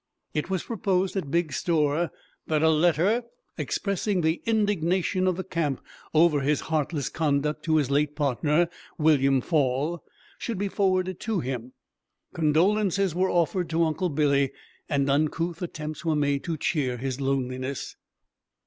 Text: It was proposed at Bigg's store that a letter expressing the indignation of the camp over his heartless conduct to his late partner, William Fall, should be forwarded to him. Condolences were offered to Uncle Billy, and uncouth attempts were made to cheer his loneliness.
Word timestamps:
It 0.33 0.49
was 0.49 0.63
proposed 0.63 1.15
at 1.15 1.29
Bigg's 1.29 1.57
store 1.57 2.09
that 2.47 2.63
a 2.63 2.69
letter 2.71 3.21
expressing 3.55 4.21
the 4.21 4.41
indignation 4.47 5.27
of 5.27 5.37
the 5.37 5.43
camp 5.43 5.79
over 6.11 6.39
his 6.39 6.61
heartless 6.61 7.07
conduct 7.07 7.61
to 7.65 7.75
his 7.75 7.91
late 7.91 8.15
partner, 8.15 8.67
William 8.97 9.41
Fall, 9.41 10.03
should 10.39 10.57
be 10.57 10.69
forwarded 10.69 11.19
to 11.19 11.41
him. 11.41 11.73
Condolences 12.33 13.13
were 13.13 13.29
offered 13.29 13.69
to 13.69 13.83
Uncle 13.83 14.09
Billy, 14.09 14.51
and 14.89 15.07
uncouth 15.07 15.61
attempts 15.61 16.03
were 16.03 16.15
made 16.15 16.43
to 16.45 16.57
cheer 16.57 16.97
his 16.97 17.21
loneliness. 17.21 17.95